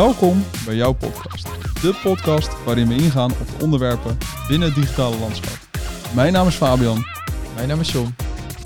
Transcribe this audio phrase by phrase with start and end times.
[0.00, 1.44] Welkom bij jouw podcast.
[1.82, 5.58] De podcast waarin we ingaan op de onderwerpen binnen het digitale landschap.
[6.14, 7.04] Mijn naam is Fabian.
[7.54, 8.14] Mijn naam is John.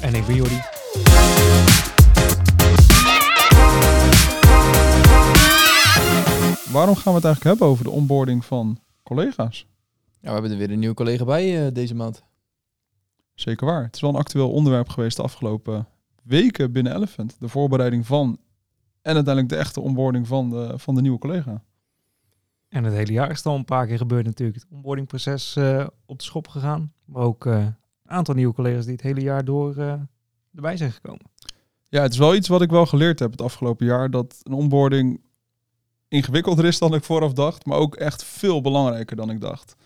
[0.01, 0.61] En ik ben Jordi.
[6.73, 9.67] Waarom gaan we het eigenlijk hebben over de onboarding van collega's?
[10.21, 12.23] Ja, we hebben er weer een nieuwe collega bij eh, deze maand.
[13.35, 13.83] Zeker waar.
[13.83, 15.89] Het is wel een actueel onderwerp geweest de afgelopen
[16.23, 17.37] weken binnen Elephant.
[17.39, 18.39] De voorbereiding van
[19.05, 21.63] en uiteindelijk de echte onboarding van de, van de nieuwe collega.
[22.69, 24.59] En het hele jaar is het al een paar keer gebeurd natuurlijk.
[24.59, 26.93] Het onboardingproces eh, op de schop gegaan.
[27.05, 30.01] Maar ook eh, een aantal nieuwe collega's die het hele jaar door eh,
[30.55, 31.27] erbij zijn gekomen.
[31.89, 34.11] Ja, het is wel iets wat ik wel geleerd heb het afgelopen jaar.
[34.11, 35.21] Dat een onboarding
[36.09, 37.67] ingewikkelder is dan ik vooraf dacht.
[37.67, 39.77] Maar ook echt veel belangrijker dan ik dacht.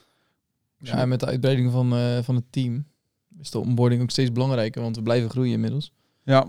[0.79, 2.87] Ja, en met de uitbreiding van, eh, van het team
[3.39, 5.93] is de onboarding ook steeds belangrijker, want we blijven groeien inmiddels.
[6.23, 6.47] Ja,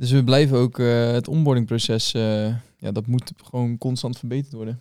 [0.00, 2.46] Dus we blijven ook eh, het onboardingproces, eh,
[2.78, 4.80] ja, dat moet gewoon constant verbeterd worden.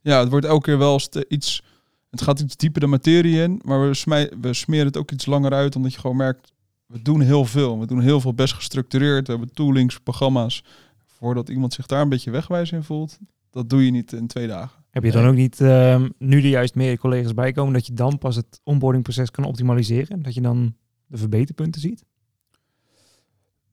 [0.00, 1.62] ja het wordt elke keer wel ste- iets...
[2.10, 3.60] Het gaat iets dieper de materie in.
[3.64, 5.76] Maar we, smij- we smeren het ook iets langer uit.
[5.76, 6.52] Omdat je gewoon merkt,
[6.86, 7.80] we doen heel veel.
[7.80, 9.26] We doen heel veel best gestructureerd.
[9.26, 10.64] We hebben toolings, programma's.
[11.06, 13.18] Voordat iemand zich daar een beetje wegwijs in voelt.
[13.50, 14.84] Dat doe je niet in twee dagen.
[14.90, 15.30] Heb je dan Nee.
[15.30, 18.60] ook niet, ehm, nu er juist meer collega's bij komen, dat je dan pas het
[18.64, 20.22] onboardingproces kan optimaliseren?
[20.22, 20.74] Dat je dan
[21.06, 22.04] de verbeterpunten ziet?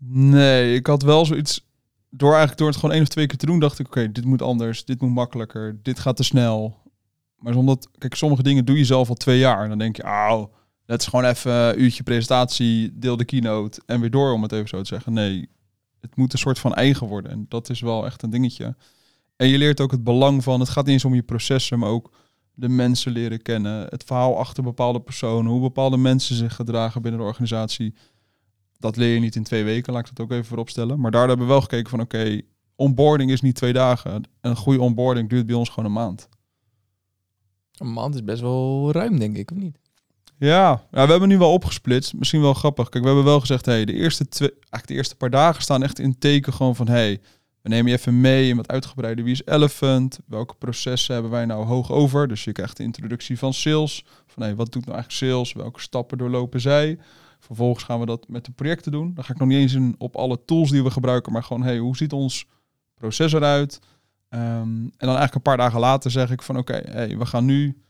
[0.07, 1.69] Nee, ik had wel zoiets.
[2.09, 4.25] Door eigenlijk door het gewoon één of twee keer te doen, dacht ik: oké, dit
[4.25, 6.79] moet anders, dit moet makkelijker, dit gaat te snel.
[7.37, 9.63] Maar omdat, kijk, sommige dingen doe je zelf al twee jaar.
[9.63, 10.51] En dan denk je, auw,
[10.85, 14.51] dat is gewoon even een uurtje presentatie, deel de keynote en weer door, om het
[14.51, 15.13] even zo te zeggen.
[15.13, 15.49] Nee,
[15.99, 17.31] het moet een soort van eigen worden.
[17.31, 18.75] En dat is wel echt een dingetje.
[19.35, 21.89] En je leert ook het belang van, het gaat niet eens om je processen, maar
[21.89, 22.11] ook
[22.53, 23.87] de mensen leren kennen.
[23.89, 27.93] Het verhaal achter bepaalde personen, hoe bepaalde mensen zich gedragen binnen de organisatie
[28.81, 30.99] dat leer je niet in twee weken, laat ik dat ook even voorop stellen.
[30.99, 32.41] Maar daar hebben we wel gekeken van, oké,
[32.75, 34.23] onboarding is niet twee dagen.
[34.41, 36.29] Een goede onboarding duurt bij ons gewoon een maand.
[37.77, 39.79] Een maand is best wel ruim, denk ik, of niet?
[40.37, 42.13] Ja, ja, we hebben nu wel opgesplitst.
[42.13, 42.89] Misschien wel grappig.
[42.89, 45.83] Kijk, we hebben wel gezegd, hey, de eerste twee, eigenlijk de eerste paar dagen staan
[45.83, 47.21] echt in teken gewoon van, hey,
[47.61, 51.45] we nemen je even mee in wat uitgebreide wie is Elephant, welke processen hebben wij
[51.45, 52.27] nou hoog over.
[52.27, 55.81] Dus je krijgt de introductie van sales, van hey, wat doet nou eigenlijk sales, welke
[55.81, 56.97] stappen doorlopen zij.
[57.41, 59.13] Vervolgens gaan we dat met de projecten doen.
[59.13, 61.63] Dan ga ik nog niet eens in op alle tools die we gebruiken, maar gewoon,
[61.63, 62.45] hey, hoe ziet ons
[62.93, 63.79] proces eruit?
[64.29, 67.45] Ehm, en dan eigenlijk een paar dagen later zeg ik van, oké, hey, we gaan
[67.45, 67.81] nu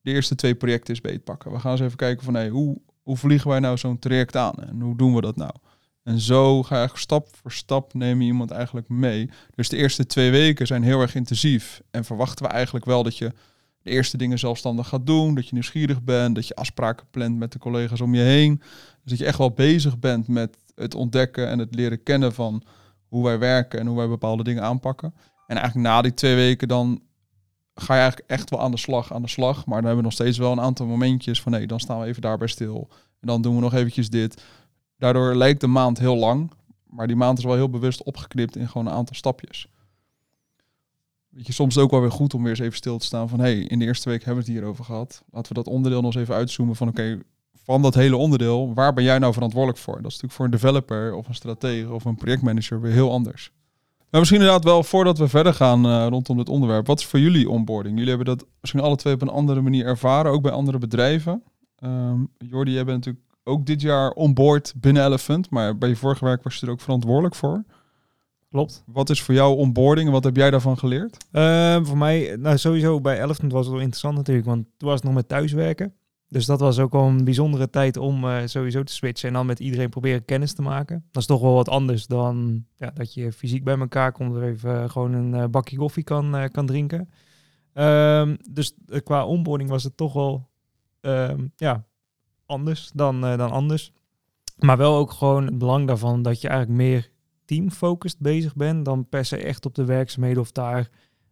[0.00, 1.52] de eerste twee projecten eens beetpakken.
[1.52, 4.54] We gaan eens even kijken van, hey, hoe, hoe vliegen wij nou zo'n traject aan
[4.54, 5.52] en hoe doen we dat nou?
[6.02, 9.30] En zo ga je stap voor stap neem je iemand eigenlijk mee.
[9.54, 11.82] Dus de eerste twee weken zijn heel erg intensief.
[11.90, 13.32] En verwachten we eigenlijk wel dat je
[13.84, 15.34] de eerste dingen zelfstandig gaat doen.
[15.34, 16.34] Dat je nieuwsgierig bent.
[16.34, 18.56] Dat je afspraken plant met de collega's om je heen.
[18.58, 22.62] Dus dat je echt wel bezig bent met het ontdekken en het leren kennen van
[23.08, 25.14] hoe wij werken en hoe wij bepaalde dingen aanpakken.
[25.46, 27.02] En eigenlijk na die twee weken dan
[27.74, 29.56] ga je eigenlijk echt wel aan de slag, aan de slag.
[29.66, 32.06] Maar dan hebben we nog steeds wel een aantal momentjes van nee, dan staan we
[32.06, 32.88] even daarbij stil.
[33.20, 34.42] En dan doen we nog eventjes dit.
[34.98, 36.50] Daardoor lijkt de maand heel lang,
[36.86, 39.68] maar die maand is wel heel bewust opgeknipt in gewoon een aantal stapjes.
[41.34, 43.40] Weet je, soms ook wel weer goed om weer eens even stil te staan van
[43.40, 45.22] hey, in de eerste week hebben we het hierover gehad.
[45.30, 47.18] Laten we dat onderdeel nog eens even uitzoomen van oké,
[47.64, 49.94] van dat hele onderdeel, waar ben jij nou verantwoordelijk voor?
[49.94, 53.52] Dat is natuurlijk voor een developer of een stratege of een projectmanager weer heel anders.
[54.10, 56.86] Maar misschien inderdaad wel voordat we verder gaan eh, rondom dit onderwerp.
[56.86, 57.94] Wat is voor jullie onboarding?
[57.94, 61.42] Jullie hebben dat misschien alle twee op een andere manier ervaren, ook bij andere bedrijven.
[61.78, 66.24] Ehm Jordi, jij bent natuurlijk ook dit jaar onboard binnen Elephant, maar bij je vorige
[66.24, 67.64] werk was je er ook verantwoordelijk voor.
[68.54, 68.82] Klopt.
[68.86, 71.26] Wat is voor jou onboarding en wat heb jij daarvan geleerd?
[71.32, 74.96] Ehm, voor mij, nou sowieso bij Elephant was het wel interessant natuurlijk, want toen was
[74.96, 75.94] het nog met thuiswerken.
[76.28, 79.46] Dus dat was ook wel een bijzondere tijd om eh, sowieso te switchen en dan
[79.46, 81.04] met iedereen proberen kennis te maken.
[81.10, 84.42] Dat is toch wel wat anders dan ja, dat je fysiek bij elkaar komt er
[84.42, 87.10] even eh, gewoon een eh, bakje koffie kan, eh, kan drinken.
[87.72, 90.48] Ehm, dus qua onboarding was het toch wel
[91.00, 91.84] ehm, ja,
[92.46, 93.92] anders dan, eh, dan anders.
[94.58, 97.10] Maar wel ook gewoon het belang daarvan dat je eigenlijk meer
[97.44, 100.88] teamfocused bezig bent dan per se echt op de werkzaamheden of daar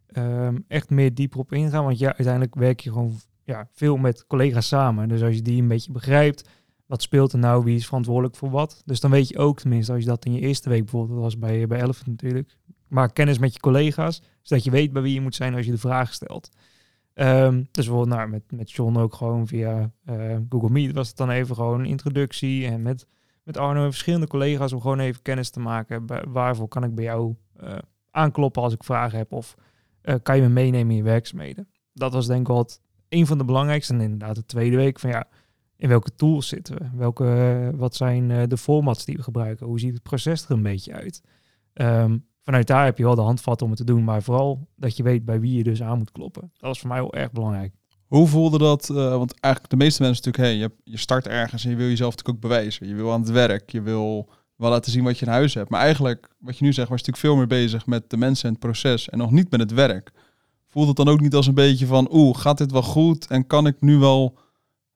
[0.07, 1.85] ehm, echt meer dieper op ingaan.
[1.85, 3.15] Want ja, uiteindelijk werk je gewoon
[3.45, 5.09] ja, veel met collega's samen.
[5.09, 6.49] Dus als je die een beetje begrijpt,
[6.87, 8.83] wat speelt er nou, wie is verantwoordelijk voor wat.
[8.85, 11.25] Dus dan weet je ook, tenminste als je dat in je eerste week bijvoorbeeld, dat
[11.25, 12.57] was bij, bij Elephant natuurlijk,
[12.89, 15.71] maak kennis met je collega's, zodat je weet bij wie je moet zijn als je
[15.71, 16.51] de vraag stelt.
[17.15, 21.17] Ehm, dus bijvoorbeeld nou, met, met John ook gewoon via eh, Google Meet was het
[21.17, 22.67] dan even gewoon een introductie.
[22.67, 23.07] En met,
[23.43, 26.07] met Arno en verschillende collega's om gewoon even kennis te maken.
[26.33, 27.79] Waarvoor kan ik bij jou eh,
[28.11, 29.33] aankloppen als ik vragen heb?
[29.33, 29.55] Of
[30.01, 31.69] eh, kan je me meenemen in je werkzaamheden?
[31.93, 32.69] Dat was denk ik wel
[33.09, 33.95] een van de belangrijkste.
[33.95, 35.29] En inderdaad de tweede week van ja,
[35.77, 36.91] in welke tools zitten we?
[36.95, 39.67] Welke, eh, wat zijn de formats die we gebruiken?
[39.67, 41.23] Hoe ziet het proces er een beetje uit?
[41.73, 44.05] Ehm, vanuit daar heb je wel de handvat om het te doen.
[44.05, 46.53] Maar vooral dat je weet bij wie je dus aan moet kloppen.
[46.57, 47.75] Dat is voor mij wel erg belangrijk.
[48.13, 48.91] Hoe voelde dat?
[48.91, 51.89] eh, want eigenlijk de meeste mensen natuurlijk, hey, je, je start ergens en je wil
[51.89, 52.89] jezelf natuurlijk ook bewijzen.
[52.89, 55.71] Je wil aan het werk, je wil wel laten zien wat je in huis hebt.
[55.71, 58.51] Maar eigenlijk, wat je nu zegt, was natuurlijk veel meer bezig met de mensen en
[58.51, 60.11] het proces en nog niet met het werk.
[60.69, 63.27] Voelt het dan ook niet als een beetje van, oeh, gaat dit wel goed?
[63.27, 64.39] En kan ik nu wel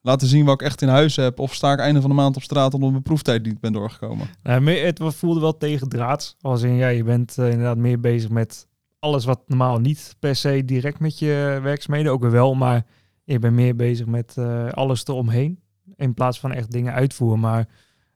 [0.01, 1.39] laten zien wat ik echt in huis heb?
[1.39, 4.27] Of sta ik einde van de maand op straat omdat mijn proeftijd niet ben doorgekomen?
[4.61, 6.37] Meer- het voelde wel tegendraads.
[6.41, 8.67] Als in, ja, je bent eh, inderdaad meer bezig met
[8.99, 12.87] alles wat normaal niet per se direct met je werkzaamheden, ook wel, maar
[13.27, 15.61] je bent meer bezig met eh, alles eromheen.
[15.97, 17.41] In plaats van echt dingen uitvoeren.
[17.41, 17.69] Maar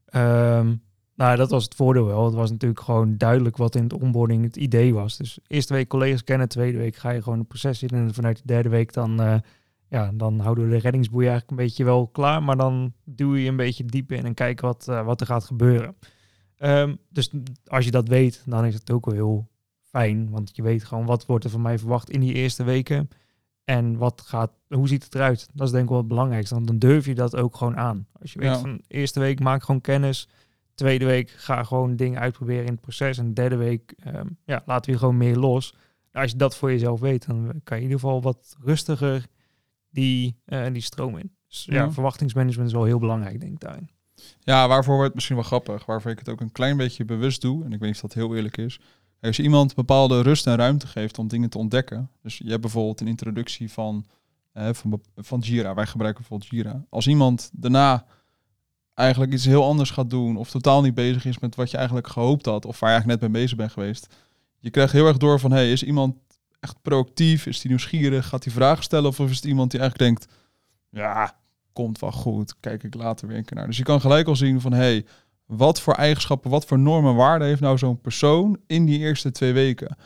[0.04, 0.74] ehm,
[1.14, 2.24] nou, dat was het voordeel wel.
[2.24, 5.16] Het was natuurlijk gewoon duidelijk wat in het onboarding het idee was.
[5.16, 7.88] Dus eerste week collega's kennen, tweede week ga je gewoon het proces in.
[7.88, 9.34] En vanuit de derde week dan, eh,
[9.88, 12.42] ja, dan houden we de reddingsboei eigenlijk een beetje wel klaar.
[12.42, 15.44] Maar dan duw je een beetje diep in en kijken wat, eh, wat er gaat
[15.44, 15.96] gebeuren.
[16.56, 17.30] Ehm, dus
[17.66, 19.48] als je dat weet, dan is het ook wel heel
[19.82, 20.30] fijn.
[20.30, 23.08] Want je weet gewoon wat wordt er van mij verwacht in die eerste weken.
[23.70, 25.48] En wat gaat, hoe ziet het eruit?
[25.54, 26.54] Dat is denk ik wel het belangrijkste.
[26.54, 28.06] Want dan durf je dat ook gewoon aan.
[28.20, 28.58] Als je weet Ja.
[28.58, 30.28] van eerste week maak gewoon kennis.
[30.74, 33.18] Tweede week ga gewoon dingen uitproberen in het proces.
[33.18, 35.72] En derde week ehm, ja, laten we gewoon meer los.
[36.12, 39.26] Nou, als je dat voor jezelf weet, dan kan je in ieder geval wat rustiger
[39.90, 41.32] die, eh, die stroom in.
[41.48, 41.90] Dus ja, Ja.
[41.92, 43.90] verwachtingsmanagement is wel heel belangrijk, denk ik daarin.
[44.40, 45.84] Ja, waarvoor wordt het misschien wel grappig.
[45.86, 47.64] Waarvoor ik het ook een klein beetje bewust doe.
[47.64, 48.80] En ik weet niet of dat heel eerlijk is.
[49.20, 52.10] Als je iemand bepaalde rust en ruimte geeft om dingen te ontdekken.
[52.22, 54.06] Dus je hebt bijvoorbeeld een introductie van,
[54.52, 55.74] eh, van, van Jira.
[55.74, 56.84] Wij gebruiken bijvoorbeeld Jira.
[56.88, 58.06] Als iemand daarna
[58.94, 60.36] eigenlijk iets heel anders gaat doen.
[60.36, 62.64] Of totaal niet bezig is met wat je eigenlijk gehoopt had.
[62.64, 64.14] Of waar je eigenlijk net mee bezig bent geweest.
[64.58, 66.16] Je krijgt heel erg door van, hey, is iemand
[66.60, 67.46] echt proactief?
[67.46, 68.28] Is die nieuwsgierig?
[68.28, 69.08] Gaat hij vragen stellen?
[69.08, 70.34] Of is het iemand die eigenlijk denkt,
[70.90, 71.36] ja,
[71.72, 72.54] komt wel goed.
[72.60, 73.66] Kijk ik later weer een keer naar.
[73.66, 75.06] Dus je kan gelijk al zien van, hey,
[75.50, 79.30] wat voor eigenschappen, wat voor normen en waarden heeft nou zo'n persoon in die eerste
[79.30, 79.96] twee weken?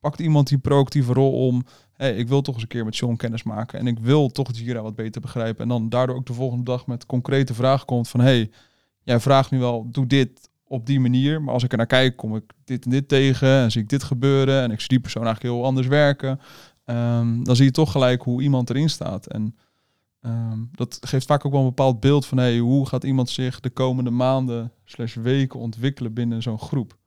[0.00, 3.16] Pakt iemand die proactieve rol om, hey, ik wil toch eens een keer met John
[3.16, 5.62] kennis maken en ik wil toch Jira wat beter begrijpen.
[5.62, 8.50] En dan daardoor ook de volgende dag met concrete vragen komt van, hey,
[9.02, 12.16] jij vraagt nu wel, doe dit op die manier, maar als ik er naar kijk,
[12.16, 15.00] kom ik dit en dit tegen en zie ik dit gebeuren en ik zie die
[15.00, 16.40] persoon eigenlijk heel anders werken.
[16.84, 19.26] Ehm, dan zie je toch gelijk hoe iemand erin staat.
[19.26, 19.56] En
[20.20, 23.60] Ehm, dat geeft vaak ook wel een bepaald beeld van hey, hoe gaat iemand zich
[23.60, 26.98] de komende maanden slash weken ontwikkelen binnen zo'n groep.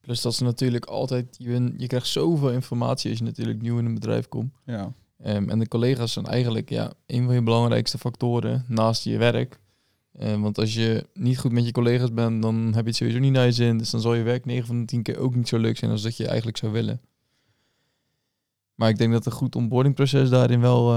[0.00, 3.84] Plus dat ze natuurlijk altijd, je, je krijgt zoveel informatie als je natuurlijk nieuw in
[3.84, 4.52] een bedrijf komt.
[4.64, 4.92] Ja,
[5.22, 9.60] Ehm, en de collega's zijn eigenlijk ja, een van je belangrijkste factoren naast je werk.
[10.18, 13.18] Ehm, want als je niet goed met je collega's bent, dan heb je het sowieso
[13.18, 13.78] niet naar je zin.
[13.78, 15.90] Dus dan zal je werk 9 van de 10 keer ook niet zo leuk zijn
[15.90, 17.00] als dat je eigenlijk zou willen.
[18.74, 20.94] Maar ik denk dat een goed onboardingproces daarin wel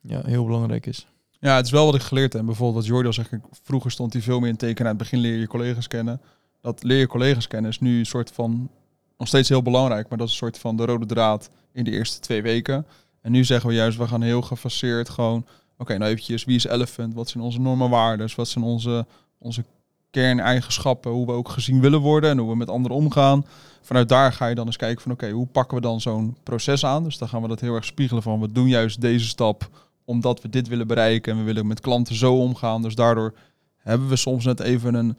[0.00, 1.06] ja, heel belangrijk is.
[1.40, 2.44] ja het is wel wat ik geleerd heb.
[2.44, 3.30] Bijvoorbeeld wat Jordi al zegt,
[3.62, 4.84] vroeger stond hij veel meer in teken.
[4.84, 6.20] Aan het begin leer je je collega's kennen.
[6.60, 8.70] Dat leer je collega's kennen is nu een soort van,
[9.18, 11.90] nog steeds heel belangrijk, maar dat is een soort van de rode draad in de
[11.90, 12.86] eerste twee weken.
[13.20, 15.46] En nu zeggen we juist, we gaan heel gefaseerd gewoon,
[15.78, 17.14] oké, nou eventjes, wie is Elephant?
[17.14, 18.28] Wat zijn onze normen waarden?
[18.36, 19.06] Wat zijn onze,
[19.38, 19.64] onze
[20.10, 21.10] kerneigenschappen?
[21.10, 23.46] Hoe we ook gezien willen worden en hoe we met anderen omgaan.
[23.82, 26.84] Vanuit daar ga je dan eens kijken van, oké, hoe pakken we dan zo'n proces
[26.84, 27.04] aan?
[27.04, 29.70] Dus dan gaan we dat heel erg spiegelen van, we doen juist deze stap
[30.06, 32.82] omdat we dit willen bereiken en we willen met klanten zo omgaan.
[32.82, 33.34] Dus daardoor
[33.76, 35.16] hebben we soms net even een.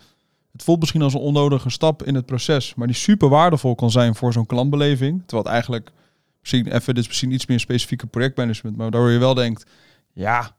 [0.51, 3.91] Het voelt misschien als een onnodige stap in het proces, maar die super waardevol kan
[3.91, 5.23] zijn voor zo'n klantbeleving.
[5.25, 5.91] Terwijl eigenlijk
[6.39, 9.65] misschien even, dit is misschien iets meer specifieke projectmanagement, maar waardoor je wel denkt,
[10.13, 10.55] ja,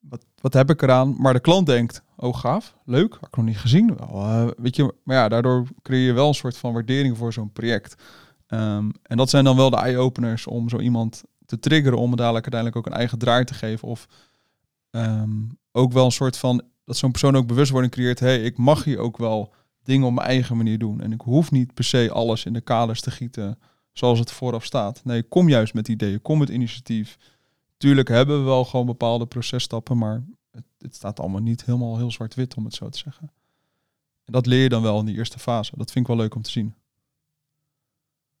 [0.00, 1.14] wat, wat heb ik eraan?
[1.18, 3.96] Maar de klant denkt, oh gaaf, leuk, had ik nog niet gezien.
[3.96, 7.32] Wel, eh, weet je, maar ja, daardoor creëer je wel een soort van waardering voor
[7.32, 8.02] zo'n project.
[8.46, 12.52] Ehm, en dat zijn dan wel de eye-openers om zo iemand te triggeren om dadelijk
[12.52, 13.88] uiteindelijk ook een eigen draai te geven.
[13.88, 14.08] Of
[14.90, 15.30] ehm,
[15.72, 18.20] ook wel een soort van dat zo'n persoon ook bewustwording creëert.
[18.20, 21.00] hey, ik mag hier ook wel dingen op mijn eigen manier doen.
[21.00, 23.58] En ik hoef niet per se alles in de kaders te gieten
[23.92, 25.04] zoals het vooraf staat.
[25.04, 27.18] Nee, kom juist met ideeën, kom met initiatief.
[27.76, 32.10] Tuurlijk hebben we wel gewoon bepaalde processtappen, maar het, het staat allemaal niet helemaal heel
[32.10, 33.32] zwart-wit, om het zo te zeggen.
[34.24, 35.72] En dat leer je dan wel in die eerste fase.
[35.76, 36.74] Dat vind ik wel leuk om te zien.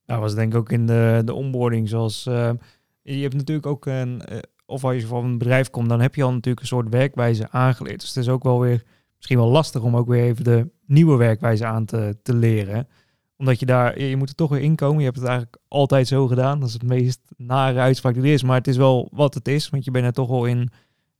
[0.06, 2.26] Nou, was denk ik ook in de, de onboarding zoals...
[2.26, 2.50] eh,
[3.16, 4.20] je hebt natuurlijk ook een...
[4.22, 6.88] eh, of als je van een bedrijf komt, dan heb je al natuurlijk een soort
[6.88, 8.00] werkwijze aangeleerd.
[8.00, 8.82] Dus het is ook wel weer
[9.16, 12.88] misschien wel lastig om ook weer even de nieuwe werkwijze aan te, te leren.
[13.36, 14.98] Omdat je daar, je moet er toch weer inkomen.
[14.98, 16.60] Je hebt het eigenlijk altijd zo gedaan.
[16.60, 18.42] Dat is het meest nare uitspraak die er is.
[18.42, 19.68] Maar het is wel wat het is.
[19.68, 20.70] Want je bent er toch wel in,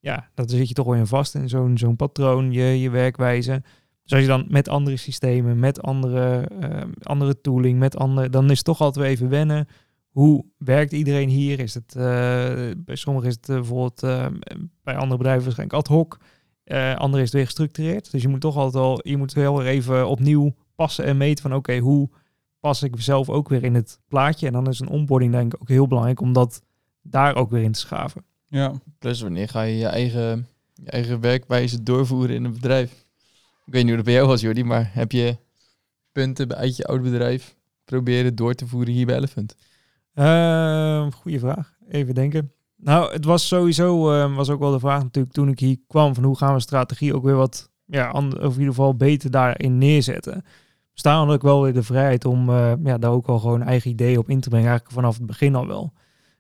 [0.00, 1.34] ja, daar zit je toch wel in vast.
[1.34, 3.62] In zo'n zo'n patroon, je, je werkwijze.
[4.02, 8.50] Dus als je dan met andere systemen, met andere, eh, andere tooling, met andere, dan
[8.50, 9.66] is het toch altijd weer even wennen.
[10.18, 11.60] Hoe werkt iedereen hier?
[11.60, 12.02] Is het, eh,
[12.76, 14.26] bij sommigen is het eh, bijvoorbeeld, eh,
[14.82, 16.18] bij andere bedrijven waarschijnlijk ad hoc.
[16.64, 18.10] Eh andere is het weer gestructureerd.
[18.10, 21.42] Dus je moet toch altijd wel, je moet wel weer even opnieuw passen en meten
[21.42, 22.08] van oké, hoe
[22.60, 24.46] pas ik zelf ook weer in het plaatje.
[24.46, 26.62] En dan is een onboarding denk ik ook heel belangrijk om dat
[27.02, 28.24] daar ook weer in te schaven.
[28.46, 32.90] Ja, Plus wanneer ga je je eigen, je eigen werkwijze doorvoeren in een bedrijf?
[33.66, 35.36] Ik weet niet hoe dat bij jou was, Jordi, maar heb je
[36.12, 39.56] punten uit je oud bedrijf proberen door te voeren hier bij Elephant?
[40.18, 41.76] Uh, goeie vraag.
[41.88, 42.52] Even denken.
[42.76, 46.14] Nou, het was sowieso, uh, was ook wel de vraag natuurlijk toen ik hier kwam,
[46.14, 49.78] van hoe gaan we strategie ook weer wat, ja, of in ieder geval beter daarin
[49.78, 50.44] neerzetten.
[50.94, 54.18] Daar had wel weer de vrijheid om uh, ja, daar ook al gewoon eigen ideeën
[54.18, 55.92] op in te brengen, eigenlijk vanaf het begin al wel.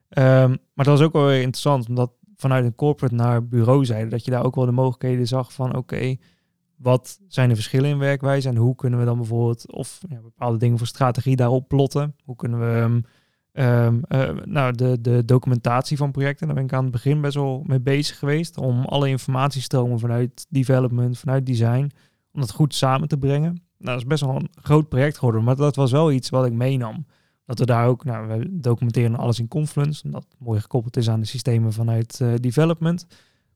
[0.08, 4.10] Um, maar dat was ook wel weer interessant, omdat vanuit een corporate naar bureau zeiden,
[4.10, 6.16] dat je daar ook wel de mogelijkheden zag van, oké,
[6.76, 10.58] wat zijn de verschillen in werkwijze en hoe kunnen we dan bijvoorbeeld, of ja, bepaalde
[10.58, 12.14] dingen voor strategie daarop plotten?
[12.24, 13.02] Hoe kunnen we...
[13.60, 17.34] Um, uh, nou, de, de documentatie van projecten, daar ben ik aan het begin best
[17.34, 18.56] wel mee bezig geweest.
[18.56, 21.90] Om alle informatiestromen vanuit development, vanuit design,
[22.32, 23.50] om dat goed samen te brengen.
[23.50, 26.46] Nou, dat is best wel een groot project geworden, maar dat was wel iets wat
[26.46, 27.06] ik meenam.
[27.44, 31.10] Dat we daar ook, nou, we documenteren alles in Confluence, omdat het mooi gekoppeld is
[31.10, 33.06] aan de systemen vanuit uh, development.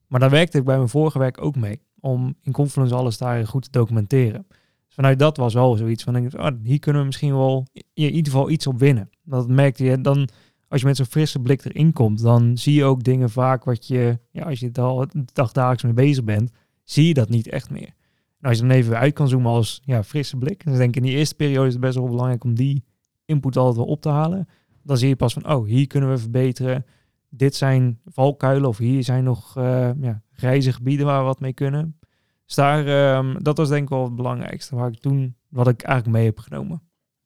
[0.07, 3.47] Maar daar werkte ik bij mijn vorige werk ook mee, om in Confluence alles daar
[3.47, 4.45] goed te documenteren.
[4.85, 8.11] Dus vanuit dat was wel zoiets van, ik, oh, hier kunnen we misschien wel in
[8.11, 9.09] ieder geval iets op winnen.
[9.23, 10.29] Dat merkte je dan,
[10.67, 13.87] als je met zo'n frisse blik erin komt, dan zie je ook dingen vaak wat
[13.87, 16.51] je, ja, als je al dagdagelijks mee bezig bent,
[16.83, 17.93] zie je dat niet echt meer.
[18.39, 20.95] En als je dan even uit kan zoomen als ja, frisse blik, dan denk ik
[20.95, 22.83] in die eerste periode is het best wel belangrijk om die
[23.25, 24.47] input altijd wel op te halen.
[24.83, 26.85] Dan zie je pas van, oh, hier kunnen we verbeteren.
[27.29, 31.53] Dit zijn valkuilen of hier zijn nog uh, ja, grijze gebieden waar we wat mee
[31.53, 31.97] kunnen.
[32.45, 35.81] Dus daar, um, dat was denk ik wel het belangrijkste waar ik toen, wat ik
[35.81, 36.81] eigenlijk mee heb genomen.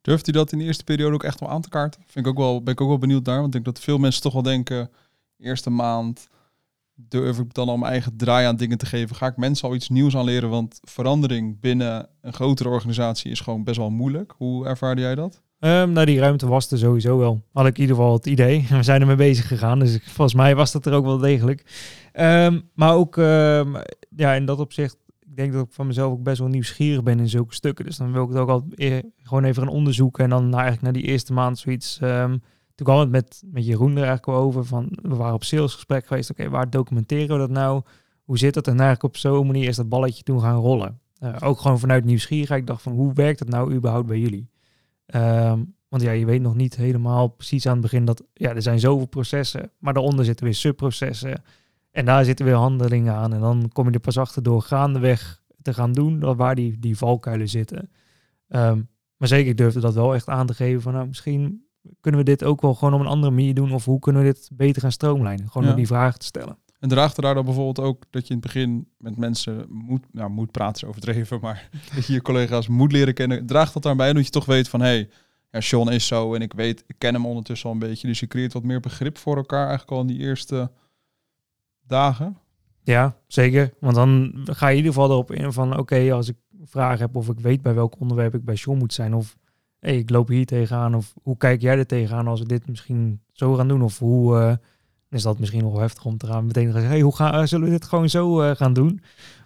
[0.07, 2.01] Durft u dat in de eerste periode ook echt wel aan te kaarten?
[2.05, 3.35] Vind ik ook wel, ben ik ook wel benieuwd naar.
[3.35, 4.89] Want ik denk dat veel mensen toch wel denken,
[5.37, 6.27] eerste maand
[6.95, 9.15] durf ik dan al mijn eigen draai aan dingen te geven.
[9.15, 10.49] Ga ik mensen al iets nieuws aan leren?
[10.49, 14.33] Want verandering binnen een grotere organisatie is gewoon best wel moeilijk.
[14.37, 15.41] Hoe ervaarde jij dat?
[15.59, 17.41] Um, nou, die ruimte was er sowieso wel.
[17.53, 18.65] Had ik in ieder geval het idee.
[18.69, 19.79] We zijn ermee bezig gegaan.
[19.79, 21.63] Dus volgens mij was dat er ook wel degelijk.
[22.13, 23.75] Um, maar ook um,
[24.15, 24.97] ja, in dat opzicht
[25.37, 27.85] denk dat ik van mezelf ook best wel nieuwsgierig ben in zulke stukken.
[27.85, 30.23] Dus dan wil ik het ook altijd gewoon even gaan onderzoeken.
[30.23, 31.99] En dan nou, eigenlijk na die eerste maand zoiets.
[32.01, 32.41] Um,
[32.75, 34.65] toen kwam het met, met Jeroen er eigenlijk wel over.
[34.65, 36.29] Van, we waren op salesgesprek geweest.
[36.29, 37.81] Oké, waar documenteren we dat nou?
[38.23, 38.67] Hoe zit dat?
[38.67, 40.99] En eigenlijk op zo'n manier is dat balletje toen gaan rollen.
[41.19, 42.61] Uh, ook gewoon vanuit nieuwsgierigheid.
[42.61, 44.49] Ik dacht van, hoe werkt het nou überhaupt bij jullie?
[45.15, 48.23] Um, want ja, je weet nog niet helemaal precies aan het begin dat...
[48.33, 49.71] Ja, er zijn zoveel processen.
[49.79, 51.43] Maar daaronder zitten weer subprocessen.
[51.97, 53.33] En daar zitten weer handelingen aan.
[53.33, 56.97] En dan kom je er pas achter door gaandeweg te gaan doen waar die, die
[56.97, 57.89] valkuilen zitten.
[58.49, 61.65] Um, maar zeker, ik durfde dat wel echt aan te geven van nou, misschien
[62.01, 63.73] kunnen we dit ook wel gewoon op een andere manier doen.
[63.73, 65.47] Of hoe kunnen we dit beter gaan stroomlijnen?
[65.47, 65.69] Gewoon ja.
[65.69, 66.57] door die vragen te stellen.
[66.79, 70.05] En draagt er daar dan bijvoorbeeld ook dat je in het begin met mensen moet,
[70.11, 73.45] nou moet praten is overdreven, maar dat je je collega's moet leren kennen.
[73.45, 75.09] Draagt dat daarbij dat je toch weet van hé, hey,
[75.51, 78.07] ja, Sean is zo en ik weet, ik ken hem ondertussen al een beetje.
[78.07, 80.71] Dus je creëert wat meer begrip voor elkaar eigenlijk al in die eerste
[81.87, 82.37] dagen?
[82.83, 83.73] Ja, zeker.
[83.79, 85.77] Want dan ga je in ieder geval erop in van...
[85.77, 88.93] oké, als ik vragen heb of ik weet bij welk onderwerp ik bij John moet
[88.93, 89.13] zijn...
[89.13, 89.37] of
[89.79, 90.95] hey, ik loop hier tegenaan...
[90.95, 93.81] of hoe kijk jij er tegenaan als we dit misschien zo gaan doen?
[93.81, 94.53] Of hoe uh,
[95.09, 97.65] is dat misschien nog heftig om te gaan meteen gaan hey, hoe gaan, uh, zullen
[97.65, 99.01] we dit gewoon zo uh, gaan doen?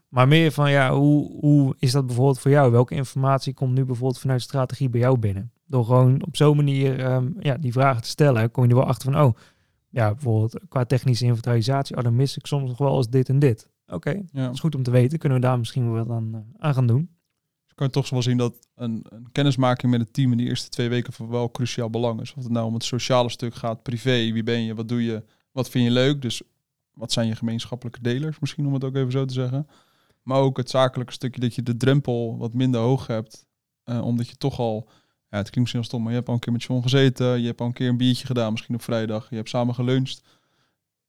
[0.08, 2.72] Maar meer van, ja, hoe, hoe is dat bijvoorbeeld voor jou?
[2.72, 5.52] Welke informatie komt nu bijvoorbeeld vanuit strategie bij jou binnen?
[5.66, 8.52] Door gewoon op zo'n manier um, ja, die vragen te stellen...
[8.52, 9.22] kom je er wel achter van...
[9.22, 9.36] oh
[9.92, 13.40] ja, bijvoorbeeld qua technische inventarisatie, oh, dan mis ik soms nog wel eens dit en
[13.40, 13.70] dit.
[13.86, 14.46] Oké, okay, ja.
[14.46, 15.20] dat is goed om te weten.
[15.20, 17.10] Kunnen we daar misschien wel aan, uh, aan gaan doen?
[17.64, 20.48] Dus kan je toch wel zien dat een, een, kennismaking met het team in die
[20.48, 22.34] eerste twee weken van wel cruciaal belang is.
[22.34, 25.24] Of het nou om het sociale stuk gaat, privé, wie ben je, wat doe je,
[25.52, 26.22] wat vind je leuk.
[26.22, 26.42] Dus
[26.94, 29.68] wat zijn je gemeenschappelijke delers, misschien om het ook even zo te zeggen.
[30.22, 33.46] Maar ook het zakelijke stukje dat je de drempel wat minder hoog hebt.
[33.86, 34.90] Uh, omdat je toch al
[35.32, 37.42] ja, het klinkt misschien wel stom, maar je hebt al een keer met John gezeten.
[37.42, 39.30] Je hebt al een keer een biertje gedaan, misschien op vrijdag.
[39.30, 40.24] Je hebt samen geluncht.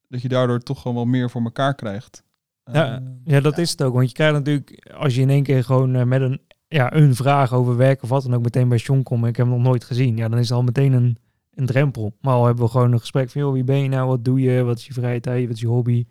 [0.08, 2.24] Dat je daardoor toch gewoon wel meer voor elkaar krijgt.
[2.64, 3.62] Ja, uh, ja dat ja.
[3.62, 3.94] is het ook.
[3.94, 7.14] Want je krijgt natuurlijk, als je in één keer gewoon uh, met een, ja, een
[7.14, 9.26] vraag over werk of wat dan ook meteen bij John komt.
[9.26, 10.16] Ik heb hem nog nooit gezien.
[10.16, 11.18] Ja, dan is het al meteen een,
[11.54, 12.16] een drempel.
[12.20, 14.08] Maar al hebben we gewoon een gesprek van, joh, wie ben je nou?
[14.08, 14.62] Wat doe je?
[14.62, 15.46] Wat is je vrije tijd?
[15.46, 16.06] Wat is je hobby?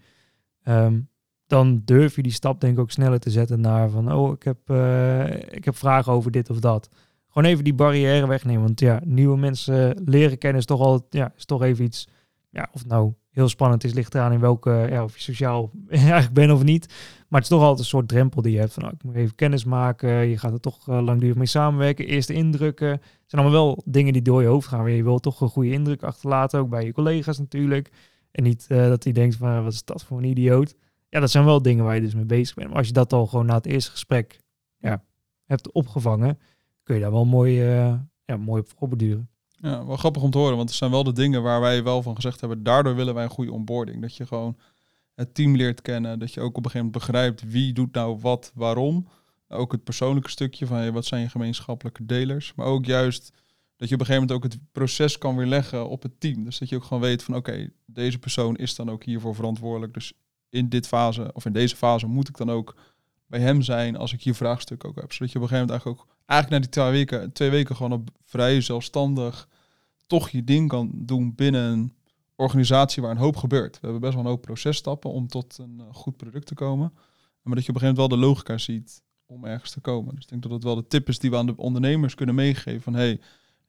[0.63, 1.09] Um,
[1.47, 4.43] dan durf je die stap denk ik ook sneller te zetten naar van, oh, ik
[4.43, 6.89] heb, uh, ik heb vragen over dit of dat
[7.31, 8.63] gewoon even die barrière wegnemen.
[8.63, 12.07] Want ja, nieuwe mensen leren kennen is toch al, ja, is toch even iets.
[12.50, 16.33] Ja, of nou heel spannend is, ligt eraan in welke, ja, of je sociaal eigenlijk
[16.33, 16.88] bent of niet.
[17.27, 19.15] Maar het is toch altijd een soort drempel die je hebt van, nou, ik moet
[19.15, 20.09] even kennis maken.
[20.09, 22.05] Je gaat er toch uh, langdurig mee samenwerken.
[22.07, 22.89] Eerste indrukken.
[22.89, 24.91] Het zijn allemaal wel dingen die door je hoofd gaan.
[24.91, 27.89] Je wil toch een goede indruk achterlaten, ook bij je collega's natuurlijk.
[28.31, 30.75] En niet uh, dat hij denkt van, wat is dat voor een idioot.
[31.09, 32.67] Ja, dat zijn wel dingen waar je dus mee bezig bent.
[32.67, 34.39] Maar als je dat al gewoon na het eerste gesprek
[34.77, 35.03] ja,
[35.45, 36.39] hebt opgevangen,
[36.83, 37.93] kun je daar wel mooi uh,
[38.25, 39.29] ja, mooi op voorbeduren.
[39.50, 42.01] Ja, wel grappig om te horen, want er zijn wel de dingen waar wij wel
[42.01, 44.01] van gezegd hebben, daardoor willen wij een goede onboarding.
[44.01, 44.57] Dat je gewoon
[45.15, 48.17] het team leert kennen, dat je ook op een gegeven moment begrijpt wie doet nou
[48.19, 49.07] wat, waarom.
[49.47, 52.53] Ook het persoonlijke stukje van hey, wat zijn je gemeenschappelijke delers.
[52.55, 53.33] Maar ook juist
[53.75, 56.43] dat je op een gegeven moment ook het proces kan weer leggen op het team.
[56.43, 59.93] Dus dat je ook gewoon weet van oké, deze persoon is dan ook hiervoor verantwoordelijk.
[59.93, 60.13] Dus
[60.50, 62.75] in dit fase of in deze fase moet ik dan ook
[63.27, 65.13] bij hem zijn als ik hier vraagstuk ook heb.
[65.13, 67.75] Zodat je op een gegeven moment eigenlijk ook eigenlijk na die twee weken, twee weken
[67.75, 69.47] gewoon op vrij zelfstandig
[70.07, 71.93] toch je ding kan doen binnen een
[72.35, 73.73] organisatie waar een hoop gebeurt.
[73.73, 76.93] We hebben best wel een hoop processtappen om tot een eh, goed product te komen.
[77.41, 80.15] Maar dat je op een gegeven moment wel de logica ziet om ergens te komen.
[80.15, 82.35] Dus ik denk dat het wel de tip is die we aan de ondernemers kunnen
[82.35, 82.81] meegeven.
[82.81, 83.19] Van hey,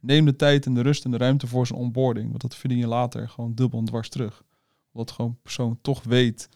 [0.01, 2.29] neem de tijd en de rust en de ruimte voor zijn onboarding.
[2.29, 4.45] Want dat verdien je later gewoon dubbel en dwars terug.
[4.93, 6.49] Omdat gewoon persoon toch weet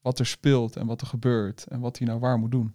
[0.00, 1.66] wat er speelt en wat er gebeurt.
[1.66, 2.74] En wat hij nou waar moet doen.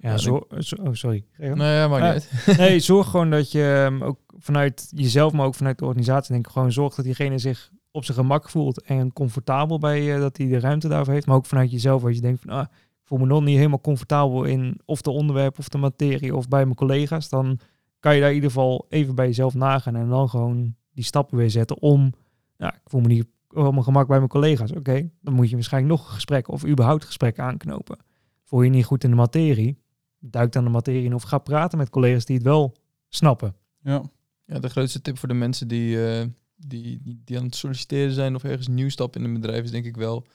[0.00, 1.24] Ja, Ja, zo, zo- oh, sorry.
[1.38, 1.46] Je.
[1.48, 2.12] Nou ja, maar Ja.
[2.12, 2.56] niet uit.
[2.58, 6.46] Nee, zorg gewoon dat je ehm, ook vanuit jezelf, maar ook vanuit de organisatie, denk
[6.46, 10.36] ik, gewoon zorg dat diegene zich op zijn gemak voelt en comfortabel bij eh, dat
[10.36, 11.26] hij de ruimte daarvoor heeft.
[11.26, 13.80] Maar ook vanuit jezelf, als je denkt van, ah, ik voel me nog niet helemaal
[13.80, 17.58] comfortabel in of de onderwerp of de materie of bij mijn collega's, dan
[18.00, 21.36] kan je daar in ieder geval even bij jezelf nagaan en dan gewoon die stappen
[21.36, 22.12] weer zetten om,
[22.56, 24.72] nou, ik voel me niet op mijn gemak bij mijn collega's.
[24.72, 27.98] Oké, dan moet je waarschijnlijk nog een gesprek of überhaupt gesprek aanknopen.
[28.44, 29.78] Voel je niet goed in de materie,
[30.18, 32.76] duik dan de materie in of ga praten met collega's die het wel
[33.08, 33.54] snappen.
[33.82, 34.02] Ja,
[34.44, 38.12] Ja, de grootste tip voor de mensen die, eh, die, die, die aan het solliciteren
[38.12, 40.26] zijn of ergens nieuw stappen in een bedrijf is denk ik wel,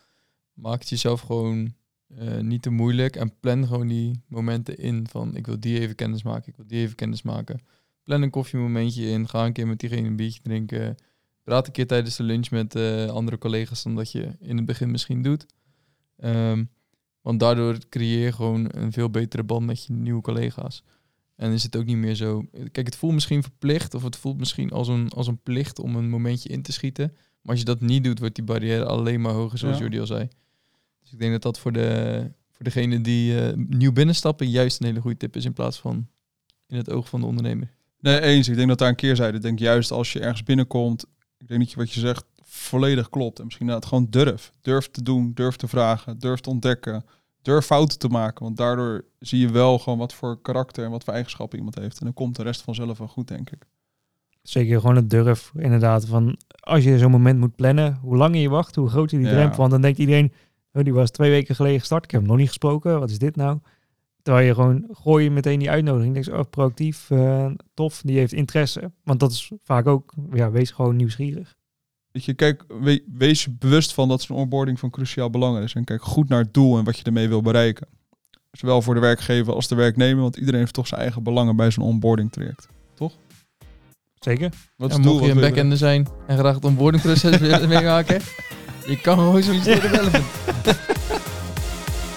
[0.53, 1.73] maak het jezelf gewoon
[2.07, 5.95] eh, niet te moeilijk en plan gewoon die momenten in van ik wil die even
[5.95, 7.59] kennis maken, ik wil die even kennis maken.
[8.03, 10.95] Plan een koffiemomentje in, ga een keer met diegene een biertje drinken.
[11.43, 14.65] Praat een keer tijdens de lunch met eh, andere collega's dan dat je in het
[14.65, 15.45] begin misschien doet.
[16.17, 16.63] Ehm,
[17.23, 20.83] want daardoor creëer je gewoon een veel betere band met je nieuwe collega's.
[21.35, 22.45] En is het ook niet meer zo.
[22.71, 25.95] Kijk, het voelt misschien verplicht of het voelt misschien als een, als een plicht om
[25.95, 27.11] een momentje in te schieten.
[27.13, 29.81] Maar als je dat niet doet, wordt die barrière alleen maar hoger, zoals Ja.
[29.81, 30.27] Jordi al zei.
[31.01, 34.85] Dus ik denk dat dat voor, de, voor degene die eh, nieuw binnenstappen juist een
[34.85, 36.07] hele goede tip is in plaats van
[36.67, 37.71] in het oog van de ondernemer.
[37.99, 38.47] Nee, eens.
[38.47, 39.37] Ik denk dat daar een keerzijde.
[39.37, 41.05] Ik denk juist als je ergens binnenkomt,
[41.37, 43.37] ik denk dat je wat je zegt volledig klopt.
[43.39, 44.51] En misschien inderdaad gewoon durf.
[44.61, 47.05] Durf te doen, durf te vragen, durf te ontdekken,
[47.41, 48.43] durf fouten te maken.
[48.43, 51.99] Want daardoor zie je wel gewoon wat voor karakter en wat voor eigenschappen iemand heeft.
[51.99, 53.65] En dan komt de rest vanzelf wel goed, denk ik.
[54.41, 56.05] Zeker gewoon het durf, inderdaad.
[56.05, 59.33] Van als je zo'n moment moet plannen, hoe langer je wacht, hoe groter die Ja.
[59.33, 59.57] drempel.
[59.57, 60.33] Want dan denkt iedereen,
[60.73, 62.03] oh, die was twee weken geleden gestart.
[62.03, 62.99] Ik heb hem nog niet gesproken.
[62.99, 63.59] Wat is dit nou?
[64.21, 66.13] Terwijl je gewoon, gooi je meteen die uitnodiging.
[66.13, 68.91] Denk je, oh, proactief, eh, tof, die heeft interesse.
[69.03, 71.55] Want dat is vaak ook, ja, wees gewoon nieuwsgierig.
[72.13, 75.73] Weet je, kijk, we- wees je bewust van dat zo'n onboarding van cruciaal belang is.
[75.73, 77.87] En kijk goed naar het doel en wat je ermee wil bereiken.
[78.51, 81.71] Zowel voor de werkgever als de werknemer, want iedereen heeft toch zijn eigen belangen bij
[81.71, 82.67] zo'n onboarding traject.
[84.19, 84.49] Zeker.
[84.77, 85.13] Wat is En het doel?
[85.19, 88.21] mocht je een backender zijn en graag het onboardingproces willen meemaken,
[88.87, 90.25] je kan gewoon solliciteren Elephant.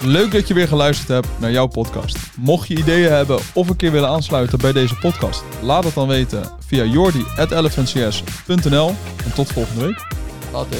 [0.00, 2.18] Leuk dat je weer geluisterd hebt naar jouw podcast.
[2.36, 6.08] Mocht je ideeën hebben of een keer willen aansluiten bij deze podcast, laat het dan
[6.08, 8.94] weten via jordi.elephantcs.nl.
[9.24, 10.06] En tot volgende week.
[10.52, 10.78] Later.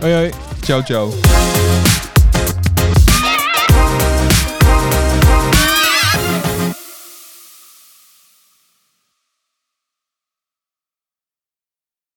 [0.00, 0.30] Hoi hoi.
[0.60, 1.12] Ciao, ciao.